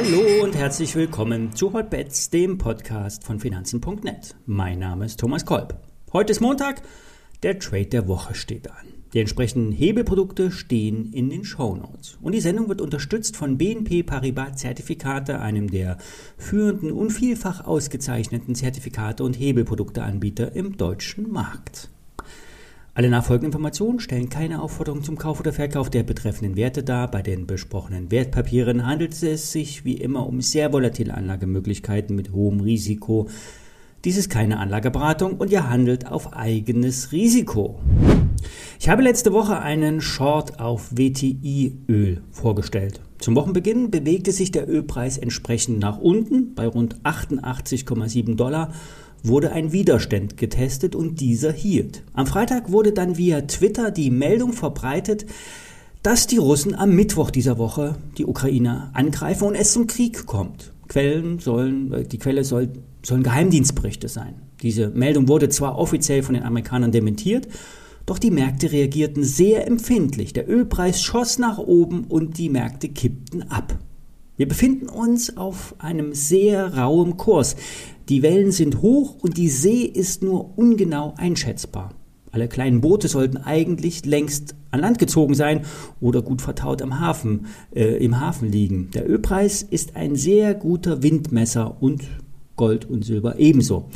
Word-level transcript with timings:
Hallo 0.00 0.44
und 0.44 0.54
herzlich 0.54 0.94
willkommen 0.94 1.56
zu 1.56 1.72
Hotbets, 1.72 2.30
dem 2.30 2.56
Podcast 2.56 3.24
von 3.24 3.40
Finanzen.net. 3.40 4.36
Mein 4.46 4.78
Name 4.78 5.04
ist 5.04 5.18
Thomas 5.18 5.44
Kolb. 5.44 5.74
Heute 6.12 6.30
ist 6.30 6.40
Montag, 6.40 6.82
der 7.42 7.58
Trade 7.58 7.86
der 7.86 8.06
Woche 8.06 8.36
steht 8.36 8.70
an. 8.70 8.86
Die 9.12 9.18
entsprechenden 9.18 9.72
Hebelprodukte 9.72 10.52
stehen 10.52 11.12
in 11.12 11.30
den 11.30 11.42
Shownotes. 11.44 12.16
Und 12.22 12.30
die 12.30 12.40
Sendung 12.40 12.68
wird 12.68 12.80
unterstützt 12.80 13.36
von 13.36 13.58
BNP 13.58 14.04
Paribas 14.04 14.58
Zertifikate, 14.58 15.40
einem 15.40 15.68
der 15.68 15.98
führenden 16.36 16.92
und 16.92 17.10
vielfach 17.10 17.66
ausgezeichneten 17.66 18.54
Zertifikate 18.54 19.24
und 19.24 19.34
Hebelprodukteanbieter 19.34 20.54
im 20.54 20.76
deutschen 20.76 21.28
Markt. 21.28 21.90
Alle 22.98 23.10
nachfolgenden 23.10 23.52
Informationen 23.52 24.00
stellen 24.00 24.28
keine 24.28 24.60
Aufforderung 24.60 25.04
zum 25.04 25.16
Kauf 25.16 25.38
oder 25.38 25.52
Verkauf 25.52 25.88
der 25.88 26.02
betreffenden 26.02 26.56
Werte 26.56 26.82
dar. 26.82 27.08
Bei 27.08 27.22
den 27.22 27.46
besprochenen 27.46 28.10
Wertpapieren 28.10 28.84
handelt 28.84 29.22
es 29.22 29.52
sich 29.52 29.84
wie 29.84 29.98
immer 29.98 30.26
um 30.26 30.40
sehr 30.40 30.72
volatile 30.72 31.14
Anlagemöglichkeiten 31.14 32.16
mit 32.16 32.32
hohem 32.32 32.58
Risiko. 32.58 33.28
Dies 34.04 34.16
ist 34.16 34.30
keine 34.30 34.58
Anlageberatung 34.58 35.36
und 35.36 35.52
ihr 35.52 35.70
handelt 35.70 36.08
auf 36.08 36.32
eigenes 36.32 37.12
Risiko. 37.12 37.78
Ich 38.80 38.88
habe 38.88 39.02
letzte 39.02 39.32
Woche 39.32 39.60
einen 39.60 40.00
Short 40.00 40.58
auf 40.58 40.90
WTI-Öl 40.90 42.22
vorgestellt. 42.32 43.00
Zum 43.18 43.36
Wochenbeginn 43.36 43.92
bewegte 43.92 44.32
sich 44.32 44.50
der 44.50 44.68
Ölpreis 44.68 45.18
entsprechend 45.18 45.78
nach 45.78 45.98
unten 45.98 46.56
bei 46.56 46.66
rund 46.66 47.00
88,7 47.02 48.34
Dollar 48.34 48.72
wurde 49.22 49.52
ein 49.52 49.72
Widerstand 49.72 50.36
getestet 50.36 50.94
und 50.94 51.20
dieser 51.20 51.52
hielt. 51.52 52.02
Am 52.14 52.26
Freitag 52.26 52.70
wurde 52.70 52.92
dann 52.92 53.16
via 53.16 53.42
Twitter 53.42 53.90
die 53.90 54.10
Meldung 54.10 54.52
verbreitet, 54.52 55.26
dass 56.02 56.26
die 56.26 56.36
Russen 56.36 56.74
am 56.74 56.94
Mittwoch 56.94 57.30
dieser 57.30 57.58
Woche 57.58 57.96
die 58.16 58.26
Ukraine 58.26 58.90
angreifen 58.94 59.48
und 59.48 59.54
es 59.54 59.72
zum 59.72 59.86
Krieg 59.86 60.26
kommt. 60.26 60.72
Quellen 60.88 61.38
sollen, 61.38 61.92
äh, 61.92 62.04
die 62.04 62.18
Quelle 62.18 62.44
soll, 62.44 62.70
sollen 63.04 63.22
Geheimdienstberichte 63.22 64.08
sein. 64.08 64.34
Diese 64.62 64.90
Meldung 64.90 65.28
wurde 65.28 65.48
zwar 65.48 65.78
offiziell 65.78 66.22
von 66.22 66.34
den 66.34 66.44
Amerikanern 66.44 66.92
dementiert, 66.92 67.48
doch 68.06 68.18
die 68.18 68.30
Märkte 68.30 68.72
reagierten 68.72 69.22
sehr 69.22 69.66
empfindlich. 69.66 70.32
Der 70.32 70.48
Ölpreis 70.48 71.02
schoss 71.02 71.38
nach 71.38 71.58
oben 71.58 72.04
und 72.04 72.38
die 72.38 72.48
Märkte 72.48 72.88
kippten 72.88 73.50
ab. 73.50 73.78
Wir 74.38 74.46
befinden 74.46 74.88
uns 74.88 75.36
auf 75.36 75.74
einem 75.78 76.14
sehr 76.14 76.76
rauem 76.76 77.16
Kurs. 77.16 77.56
Die 78.08 78.22
Wellen 78.22 78.52
sind 78.52 78.82
hoch 78.82 79.16
und 79.20 79.36
die 79.36 79.48
See 79.48 79.82
ist 79.82 80.22
nur 80.22 80.56
ungenau 80.56 81.12
einschätzbar. 81.16 81.90
Alle 82.30 82.46
kleinen 82.46 82.80
Boote 82.80 83.08
sollten 83.08 83.36
eigentlich 83.36 84.06
längst 84.06 84.54
an 84.70 84.78
Land 84.78 85.00
gezogen 85.00 85.34
sein 85.34 85.62
oder 86.00 86.22
gut 86.22 86.40
vertaut 86.40 86.82
am 86.82 87.00
Hafen, 87.00 87.46
äh, 87.74 87.96
im 87.96 88.20
Hafen 88.20 88.52
liegen. 88.52 88.90
Der 88.94 89.10
Ölpreis 89.10 89.64
ist 89.64 89.96
ein 89.96 90.14
sehr 90.14 90.54
guter 90.54 91.02
Windmesser 91.02 91.82
und 91.82 92.04
Gold 92.54 92.88
und 92.88 93.04
Silber 93.04 93.40
ebenso. 93.40 93.88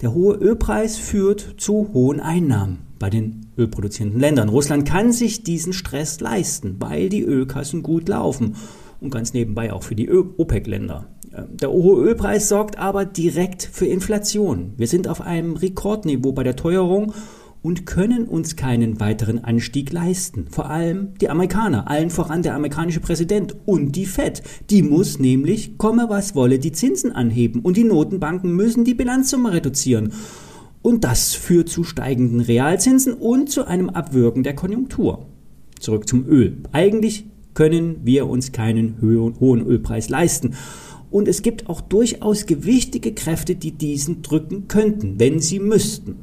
Der 0.00 0.14
hohe 0.14 0.36
Ölpreis 0.36 0.96
führt 0.96 1.56
zu 1.58 1.90
hohen 1.92 2.20
Einnahmen 2.20 2.86
bei 3.00 3.10
den 3.10 3.46
ölproduzierenden 3.58 4.20
Ländern. 4.20 4.48
Russland 4.48 4.86
kann 4.86 5.12
sich 5.12 5.42
diesen 5.42 5.72
Stress 5.72 6.20
leisten, 6.20 6.76
weil 6.78 7.08
die 7.08 7.22
Ölkassen 7.22 7.82
gut 7.82 8.08
laufen 8.08 8.54
und 9.00 9.10
ganz 9.10 9.32
nebenbei 9.32 9.72
auch 9.72 9.82
für 9.82 9.94
die 9.94 10.10
OPEC-Länder. 10.10 11.06
Der 11.60 11.70
hohe 11.70 12.02
Ölpreis 12.02 12.48
sorgt 12.48 12.78
aber 12.78 13.04
direkt 13.04 13.68
für 13.70 13.86
Inflation. 13.86 14.72
Wir 14.76 14.86
sind 14.86 15.08
auf 15.08 15.20
einem 15.20 15.56
Rekordniveau 15.56 16.32
bei 16.32 16.42
der 16.42 16.56
Teuerung 16.56 17.12
und 17.62 17.86
können 17.86 18.24
uns 18.24 18.56
keinen 18.56 19.00
weiteren 19.00 19.44
Anstieg 19.44 19.92
leisten. 19.92 20.46
Vor 20.50 20.70
allem 20.70 21.14
die 21.20 21.28
Amerikaner, 21.28 21.88
allen 21.90 22.10
voran 22.10 22.42
der 22.42 22.54
amerikanische 22.54 23.00
Präsident 23.00 23.56
und 23.66 23.92
die 23.96 24.06
Fed. 24.06 24.42
Die 24.70 24.82
muss 24.82 25.18
nämlich, 25.18 25.76
komme 25.76 26.06
was 26.08 26.34
wolle, 26.34 26.58
die 26.58 26.72
Zinsen 26.72 27.12
anheben 27.12 27.60
und 27.60 27.76
die 27.76 27.84
Notenbanken 27.84 28.54
müssen 28.54 28.84
die 28.84 28.94
Bilanzsumme 28.94 29.52
reduzieren. 29.52 30.12
Und 30.82 31.04
das 31.04 31.34
führt 31.34 31.68
zu 31.68 31.84
steigenden 31.84 32.40
Realzinsen 32.40 33.12
und 33.12 33.50
zu 33.50 33.66
einem 33.66 33.90
Abwürgen 33.90 34.44
der 34.44 34.54
Konjunktur. 34.54 35.26
Zurück 35.80 36.08
zum 36.08 36.26
Öl. 36.26 36.58
Eigentlich 36.72 37.26
können 37.58 38.02
wir 38.04 38.28
uns 38.28 38.52
keinen 38.52 38.98
hohen 39.02 39.66
Ölpreis 39.66 40.08
leisten. 40.08 40.54
Und 41.10 41.26
es 41.26 41.42
gibt 41.42 41.68
auch 41.68 41.80
durchaus 41.80 42.46
gewichtige 42.46 43.14
Kräfte, 43.14 43.56
die 43.56 43.72
diesen 43.72 44.22
drücken 44.22 44.68
könnten, 44.68 45.18
wenn 45.18 45.40
sie 45.40 45.58
müssten. 45.58 46.14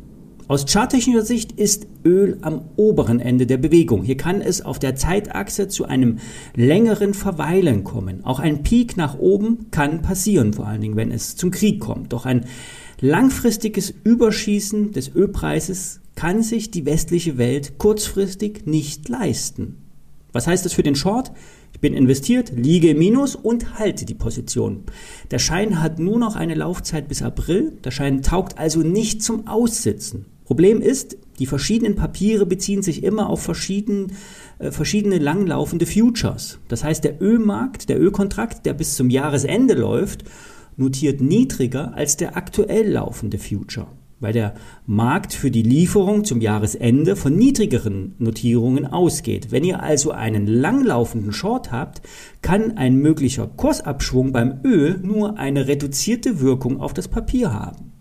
Aus 0.48 0.66
charttechnischer 0.66 1.26
Sicht 1.26 1.52
ist 1.52 1.88
Öl 2.06 2.38
am 2.40 2.62
oberen 2.78 3.20
Ende 3.20 3.48
der 3.48 3.58
Bewegung. 3.58 4.04
Hier 4.04 4.16
kann 4.16 4.40
es 4.40 4.62
auf 4.64 4.80
der 4.80 4.96
Zeitachse 4.96 5.68
zu 5.68 5.84
einem 5.84 6.20
längeren 6.56 7.14
Verweilen 7.14 7.84
kommen. 7.84 8.24
Auch 8.24 8.40
ein 8.40 8.64
Peak 8.64 8.96
nach 8.96 9.20
oben 9.20 9.72
kann 9.72 10.02
passieren, 10.02 10.54
vor 10.54 10.68
allen 10.68 10.80
Dingen, 10.80 10.96
wenn 10.96 11.12
es 11.12 11.36
zum 11.36 11.52
Krieg 11.52 11.82
kommt. 11.82 12.14
Doch 12.14 12.26
ein 12.26 12.46
langfristiges 13.02 13.94
Überschießen 14.06 14.94
des 14.94 15.14
Ölpreises 15.14 16.00
kann 16.16 16.42
sich 16.44 16.72
die 16.72 16.86
westliche 16.86 17.38
Welt 17.38 17.78
kurzfristig 17.78 18.66
nicht 18.66 19.10
leisten. 19.10 19.85
Was 20.36 20.48
heißt 20.48 20.66
das 20.66 20.74
für 20.74 20.84
den 20.84 20.96
Short? 20.96 21.32
Ich 21.72 21.80
bin 21.80 21.94
investiert, 21.94 22.52
liege 22.54 22.90
im 22.90 22.98
Minus 22.98 23.38
und 23.38 23.80
halte 23.80 24.04
die 24.04 24.16
Position. 24.16 24.84
Der 25.32 25.40
Schein 25.40 25.82
hat 25.82 25.98
nur 25.98 26.20
noch 26.20 26.36
eine 26.36 26.56
Laufzeit 26.56 27.08
bis 27.08 27.22
April. 27.22 27.78
Der 27.86 27.92
Schein 27.92 28.22
taugt 28.22 28.58
also 28.58 28.82
nicht 28.82 29.24
zum 29.24 29.48
Aussitzen. 29.48 30.26
Problem 30.44 30.82
ist, 30.82 31.16
die 31.40 31.46
verschiedenen 31.46 31.96
Papiere 31.96 32.46
beziehen 32.46 32.82
sich 32.84 33.02
immer 33.06 33.30
auf 33.30 33.44
verschieden, 33.44 34.12
äh, 34.60 34.72
verschiedene 34.72 35.20
langlaufende 35.20 35.86
Futures. 35.86 36.60
Das 36.68 36.84
heißt, 36.84 37.06
der 37.06 37.22
Ölmarkt, 37.22 37.88
der 37.88 37.98
Ölkontrakt, 37.98 38.66
der 38.66 38.74
bis 38.74 38.96
zum 38.96 39.10
Jahresende 39.10 39.74
läuft, 39.74 40.26
notiert 40.76 41.22
niedriger 41.22 41.94
als 41.94 42.18
der 42.18 42.36
aktuell 42.36 42.92
laufende 42.92 43.38
Future 43.38 43.88
weil 44.26 44.34
der 44.34 44.56
Markt 44.88 45.34
für 45.34 45.52
die 45.52 45.62
Lieferung 45.62 46.26
zum 46.26 46.42
Jahresende 46.42 47.16
von 47.16 47.36
niedrigeren 47.36 48.16
Notierungen 48.18 48.88
ausgeht. 48.88 49.52
Wenn 49.52 49.64
ihr 49.64 49.84
also 49.84 50.10
einen 50.10 50.48
langlaufenden 50.48 51.32
Short 51.32 51.72
habt, 51.72 52.02
kann 52.42 52.76
ein 52.76 52.96
möglicher 52.96 53.46
Kursabschwung 53.46 54.32
beim 54.32 54.62
Öl 54.64 54.98
nur 54.98 55.38
eine 55.38 55.68
reduzierte 55.68 56.40
Wirkung 56.40 56.82
auf 56.82 56.96
das 56.96 57.08
Papier 57.08 57.54
haben. 57.54 57.92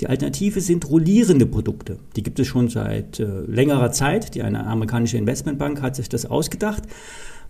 Die 0.00 0.08
Alternative 0.08 0.60
sind 0.60 0.90
rollierende 0.90 1.46
Produkte. 1.46 2.00
Die 2.16 2.22
gibt 2.22 2.38
es 2.38 2.46
schon 2.46 2.68
seit 2.68 3.18
äh, 3.18 3.40
längerer 3.46 3.92
Zeit. 3.92 4.34
Die 4.34 4.42
eine 4.42 4.66
amerikanische 4.66 5.16
Investmentbank 5.16 5.80
hat 5.80 5.96
sich 5.96 6.10
das 6.10 6.26
ausgedacht. 6.26 6.82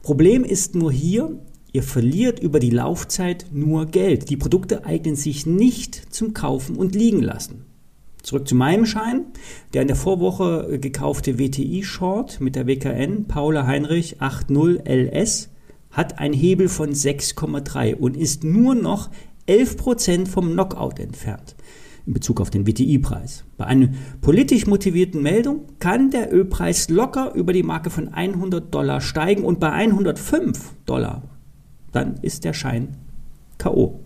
Problem 0.04 0.44
ist 0.44 0.76
nur 0.76 0.92
hier, 0.92 1.40
Ihr 1.76 1.82
verliert 1.82 2.38
über 2.40 2.58
die 2.58 2.70
Laufzeit 2.70 3.48
nur 3.52 3.84
Geld. 3.84 4.30
Die 4.30 4.38
Produkte 4.38 4.86
eignen 4.86 5.14
sich 5.14 5.44
nicht 5.44 6.14
zum 6.14 6.32
Kaufen 6.32 6.74
und 6.74 6.94
liegen 6.94 7.20
lassen. 7.20 7.65
Zurück 8.26 8.48
zu 8.48 8.56
meinem 8.56 8.86
Schein. 8.86 9.26
Der 9.72 9.82
in 9.82 9.86
der 9.86 9.96
Vorwoche 9.96 10.80
gekaufte 10.80 11.38
WTI-Short 11.38 12.40
mit 12.40 12.56
der 12.56 12.66
WKN 12.66 13.26
Paula 13.28 13.68
Heinrich 13.68 14.20
80 14.20 14.80
LS 14.84 15.50
hat 15.92 16.18
einen 16.18 16.34
Hebel 16.34 16.68
von 16.68 16.90
6,3 16.90 17.94
und 17.94 18.16
ist 18.16 18.42
nur 18.42 18.74
noch 18.74 19.10
11% 19.46 20.26
vom 20.26 20.50
Knockout 20.50 20.98
entfernt 20.98 21.54
in 22.04 22.14
Bezug 22.14 22.40
auf 22.40 22.50
den 22.50 22.66
WTI-Preis. 22.66 23.44
Bei 23.58 23.66
einer 23.66 23.90
politisch 24.22 24.66
motivierten 24.66 25.22
Meldung 25.22 25.66
kann 25.78 26.10
der 26.10 26.34
Ölpreis 26.34 26.88
locker 26.88 27.32
über 27.34 27.52
die 27.52 27.62
Marke 27.62 27.90
von 27.90 28.08
100 28.08 28.74
Dollar 28.74 29.00
steigen 29.00 29.44
und 29.44 29.60
bei 29.60 29.70
105 29.70 30.74
Dollar, 30.84 31.22
dann 31.92 32.16
ist 32.22 32.42
der 32.42 32.54
Schein 32.54 32.96
KO. 33.58 34.05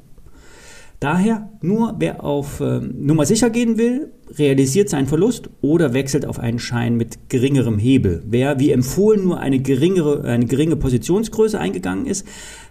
Daher 1.00 1.48
nur 1.62 1.94
wer 1.98 2.22
auf 2.22 2.60
äh, 2.60 2.78
Nummer 2.78 3.24
sicher 3.24 3.48
gehen 3.48 3.78
will, 3.78 4.12
realisiert 4.36 4.90
seinen 4.90 5.06
Verlust 5.06 5.48
oder 5.62 5.94
wechselt 5.94 6.26
auf 6.26 6.38
einen 6.38 6.58
Schein 6.58 6.98
mit 6.98 7.30
geringerem 7.30 7.78
Hebel. 7.78 8.22
Wer 8.26 8.60
wie 8.60 8.70
empfohlen 8.70 9.24
nur 9.24 9.40
eine 9.40 9.60
geringere 9.60 10.24
eine 10.24 10.44
geringe 10.44 10.76
Positionsgröße 10.76 11.58
eingegangen 11.58 12.04
ist, 12.04 12.26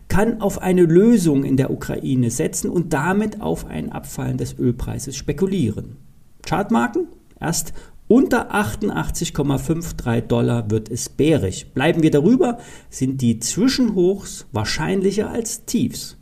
kann 0.10 0.42
auf 0.42 0.62
eine 0.62 0.84
Lösung 0.84 1.44
in 1.44 1.58
der 1.58 1.72
Ukraine 1.72 2.30
setzen 2.30 2.70
und 2.70 2.94
damit 2.94 3.42
auf 3.42 3.66
ein 3.66 3.92
Abfallen 3.92 4.38
des 4.38 4.58
Ölpreises 4.60 5.16
spekulieren. 5.16 5.98
Chartmarken 6.44 7.08
erst 7.40 7.74
unter 8.08 8.54
88,53 8.54 10.22
Dollar 10.22 10.70
wird 10.70 10.90
es 10.90 11.10
bärig. 11.10 11.74
Bleiben 11.74 12.04
wir 12.04 12.12
darüber, 12.12 12.60
sind 12.92 13.22
die 13.22 13.40
Zwischenhochs 13.40 14.48
wahrscheinlicher 14.52 15.32
als 15.32 15.66
Tiefs. 15.66 16.18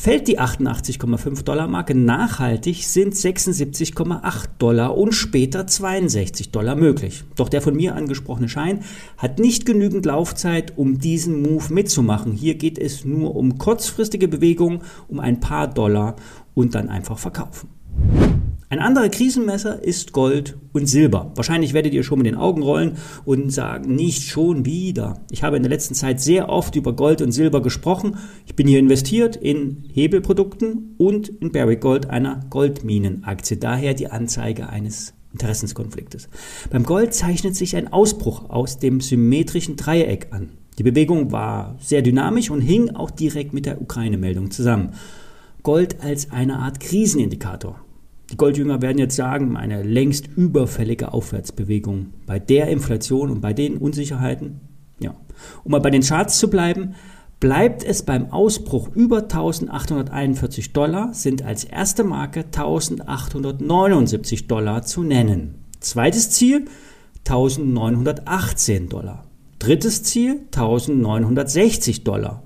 Fällt 0.00 0.28
die 0.28 0.38
88,5 0.38 1.42
Dollar 1.42 1.66
Marke 1.66 1.92
nachhaltig, 1.92 2.84
sind 2.84 3.14
76,8 3.14 4.48
Dollar 4.60 4.96
und 4.96 5.12
später 5.12 5.66
62 5.66 6.52
Dollar 6.52 6.76
möglich. 6.76 7.24
Doch 7.34 7.48
der 7.48 7.60
von 7.60 7.74
mir 7.74 7.96
angesprochene 7.96 8.48
Schein 8.48 8.84
hat 9.16 9.40
nicht 9.40 9.66
genügend 9.66 10.06
Laufzeit, 10.06 10.78
um 10.78 11.00
diesen 11.00 11.42
Move 11.42 11.74
mitzumachen. 11.74 12.30
Hier 12.30 12.54
geht 12.54 12.78
es 12.78 13.04
nur 13.04 13.34
um 13.34 13.58
kurzfristige 13.58 14.28
Bewegungen, 14.28 14.82
um 15.08 15.18
ein 15.18 15.40
paar 15.40 15.66
Dollar 15.66 16.14
und 16.54 16.76
dann 16.76 16.90
einfach 16.90 17.18
verkaufen. 17.18 17.68
Ein 18.70 18.80
anderer 18.80 19.08
Krisenmesser 19.08 19.82
ist 19.82 20.12
Gold 20.12 20.58
und 20.74 20.84
Silber. 20.84 21.32
Wahrscheinlich 21.34 21.72
werdet 21.72 21.94
ihr 21.94 22.02
schon 22.02 22.18
mit 22.18 22.26
den 22.26 22.34
Augen 22.34 22.62
rollen 22.62 22.98
und 23.24 23.50
sagen, 23.50 23.94
nicht 23.94 24.24
schon 24.24 24.66
wieder. 24.66 25.22
Ich 25.30 25.42
habe 25.42 25.56
in 25.56 25.62
der 25.62 25.70
letzten 25.70 25.94
Zeit 25.94 26.20
sehr 26.20 26.50
oft 26.50 26.76
über 26.76 26.92
Gold 26.92 27.22
und 27.22 27.32
Silber 27.32 27.62
gesprochen. 27.62 28.18
Ich 28.44 28.56
bin 28.56 28.68
hier 28.68 28.78
investiert 28.78 29.36
in 29.36 29.84
Hebelprodukten 29.90 30.96
und 30.98 31.30
in 31.30 31.50
Barrick 31.50 31.80
Gold, 31.80 32.10
einer 32.10 32.44
Goldminenaktie. 32.50 33.56
Daher 33.56 33.94
die 33.94 34.10
Anzeige 34.10 34.68
eines 34.68 35.14
Interessenskonfliktes. 35.32 36.28
Beim 36.68 36.82
Gold 36.84 37.14
zeichnet 37.14 37.56
sich 37.56 37.74
ein 37.74 37.90
Ausbruch 37.90 38.50
aus 38.50 38.78
dem 38.78 39.00
symmetrischen 39.00 39.76
Dreieck 39.76 40.26
an. 40.30 40.50
Die 40.78 40.82
Bewegung 40.82 41.32
war 41.32 41.78
sehr 41.80 42.02
dynamisch 42.02 42.50
und 42.50 42.60
hing 42.60 42.90
auch 42.90 43.10
direkt 43.10 43.54
mit 43.54 43.64
der 43.64 43.80
Ukraine-Meldung 43.80 44.50
zusammen. 44.50 44.92
Gold 45.62 46.02
als 46.02 46.30
eine 46.30 46.58
Art 46.58 46.80
Krisenindikator. 46.80 47.80
Die 48.30 48.36
Goldjünger 48.36 48.82
werden 48.82 48.98
jetzt 48.98 49.16
sagen, 49.16 49.56
eine 49.56 49.82
längst 49.82 50.26
überfällige 50.26 51.12
Aufwärtsbewegung 51.12 52.12
bei 52.26 52.38
der 52.38 52.68
Inflation 52.68 53.30
und 53.30 53.40
bei 53.40 53.54
den 53.54 53.78
Unsicherheiten. 53.78 54.60
Ja. 55.00 55.14
Um 55.64 55.72
mal 55.72 55.80
bei 55.80 55.90
den 55.90 56.02
Charts 56.02 56.38
zu 56.38 56.50
bleiben, 56.50 56.94
bleibt 57.40 57.84
es 57.84 58.02
beim 58.02 58.30
Ausbruch 58.30 58.94
über 58.94 59.22
1841 59.22 60.74
Dollar, 60.74 61.14
sind 61.14 61.42
als 61.42 61.64
erste 61.64 62.04
Marke 62.04 62.40
1879 62.40 64.46
Dollar 64.46 64.82
zu 64.82 65.02
nennen. 65.02 65.64
Zweites 65.80 66.30
Ziel 66.30 66.66
1918 67.26 68.90
Dollar. 68.90 69.24
Drittes 69.58 70.02
Ziel 70.02 70.40
1960 70.52 72.04
Dollar 72.04 72.42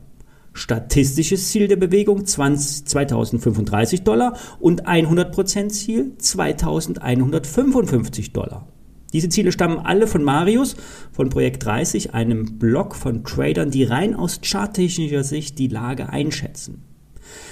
statistisches 0.52 1.50
Ziel 1.50 1.68
der 1.68 1.76
Bewegung 1.76 2.24
20, 2.24 2.86
2035 2.86 4.02
Dollar 4.02 4.36
und 4.60 4.86
100% 4.86 5.70
Ziel 5.70 6.12
2155 6.18 8.32
Dollar. 8.32 8.68
Diese 9.12 9.28
Ziele 9.28 9.52
stammen 9.52 9.78
alle 9.78 10.06
von 10.06 10.24
Marius 10.24 10.74
von 11.12 11.28
Projekt 11.28 11.64
30, 11.64 12.14
einem 12.14 12.58
Blog 12.58 12.94
von 12.94 13.24
Tradern, 13.24 13.70
die 13.70 13.84
rein 13.84 14.14
aus 14.14 14.40
charttechnischer 14.42 15.22
Sicht 15.22 15.58
die 15.58 15.68
Lage 15.68 16.08
einschätzen. 16.08 16.84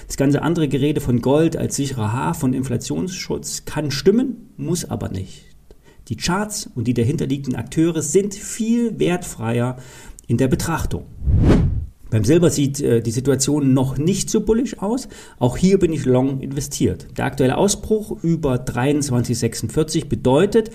Das 0.06 0.16
ganze 0.16 0.42
andere 0.42 0.68
Gerede 0.68 1.00
von 1.00 1.20
Gold 1.20 1.56
als 1.56 1.76
sicherer 1.76 2.12
Hafen 2.12 2.46
und 2.46 2.54
Inflationsschutz 2.54 3.64
kann 3.64 3.90
stimmen, 3.90 4.52
muss 4.56 4.84
aber 4.84 5.08
nicht. 5.08 5.44
Die 6.08 6.16
Charts 6.16 6.68
und 6.74 6.88
die 6.88 6.94
dahinterliegenden 6.94 7.56
Akteure 7.56 8.02
sind 8.02 8.34
viel 8.34 8.98
wertfreier 8.98 9.76
in 10.26 10.38
der 10.38 10.48
Betrachtung. 10.48 11.04
Beim 12.10 12.24
Silber 12.24 12.50
sieht 12.50 12.80
äh, 12.80 13.00
die 13.00 13.10
Situation 13.12 13.72
noch 13.72 13.96
nicht 13.96 14.30
so 14.30 14.40
bullisch 14.40 14.78
aus. 14.80 15.08
Auch 15.38 15.56
hier 15.56 15.78
bin 15.78 15.92
ich 15.92 16.04
long 16.04 16.40
investiert. 16.40 17.06
Der 17.16 17.24
aktuelle 17.24 17.56
Ausbruch 17.56 18.22
über 18.22 18.56
23,46 18.56 20.08
bedeutet 20.08 20.70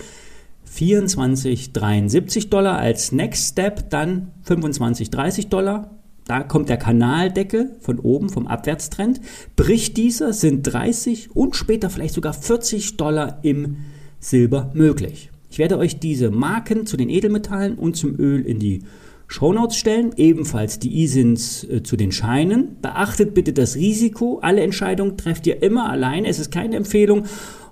24,73 0.74 2.48
Dollar 2.48 2.78
als 2.78 3.12
Next 3.12 3.50
Step, 3.52 3.90
dann 3.90 4.32
25,30 4.46 5.48
Dollar. 5.48 5.90
Da 6.26 6.42
kommt 6.42 6.68
der 6.68 6.76
Kanaldeckel 6.76 7.76
von 7.80 8.00
oben 8.00 8.30
vom 8.30 8.48
Abwärtstrend. 8.48 9.20
Bricht 9.54 9.96
dieser, 9.96 10.32
sind 10.32 10.62
30 10.62 11.36
und 11.36 11.54
später 11.54 11.88
vielleicht 11.88 12.14
sogar 12.14 12.32
40 12.32 12.96
Dollar 12.96 13.38
im 13.42 13.76
Silber 14.18 14.72
möglich. 14.74 15.30
Ich 15.50 15.58
werde 15.58 15.78
euch 15.78 16.00
diese 16.00 16.30
Marken 16.30 16.84
zu 16.86 16.96
den 16.96 17.08
Edelmetallen 17.08 17.76
und 17.76 17.96
zum 17.96 18.18
Öl 18.18 18.44
in 18.44 18.58
die 18.58 18.82
Shownotes 19.28 19.76
stellen, 19.76 20.12
ebenfalls 20.16 20.78
die 20.78 21.02
ISINs 21.02 21.64
äh, 21.64 21.82
zu 21.82 21.96
den 21.96 22.12
Scheinen. 22.12 22.76
Beachtet 22.80 23.34
bitte 23.34 23.52
das 23.52 23.76
Risiko. 23.76 24.38
Alle 24.40 24.62
Entscheidungen 24.62 25.16
trefft 25.16 25.46
ihr 25.46 25.62
immer 25.62 25.90
alleine. 25.90 26.28
Es 26.28 26.38
ist 26.38 26.52
keine 26.52 26.76
Empfehlung. 26.76 27.24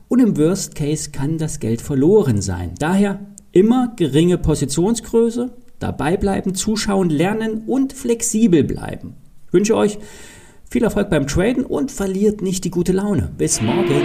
Und 0.09 0.21
im 0.21 0.37
Worst 0.37 0.75
Case 0.75 1.11
kann 1.11 1.39
das 1.39 1.61
Geld 1.61 1.81
verloren 1.81 2.43
sein. 2.43 2.73
Daher 2.79 3.21
immer 3.53 3.95
geringe 3.97 4.37
Positionsgröße, 4.37 5.53
dabei 5.79 6.17
bleiben, 6.17 6.55
zuschauen, 6.55 7.09
lernen 7.09 7.63
und 7.67 7.93
flexibel 7.93 8.65
bleiben. 8.65 9.15
Ich 9.47 9.53
wünsche 9.53 9.77
euch 9.77 9.99
viel 10.69 10.83
Erfolg 10.83 11.09
beim 11.09 11.27
Traden 11.27 11.65
und 11.65 11.93
verliert 11.93 12.43
nicht 12.43 12.65
die 12.65 12.71
gute 12.71 12.93
Laune. 12.93 13.31
Bis 13.39 13.61
morgen. 13.63 14.03